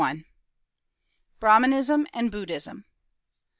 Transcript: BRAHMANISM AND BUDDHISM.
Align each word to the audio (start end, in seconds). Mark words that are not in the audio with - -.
BRAHMANISM 1.39 2.07
AND 2.11 2.31
BUDDHISM. 2.31 2.85